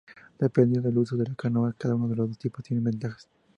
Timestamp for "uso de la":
0.97-1.35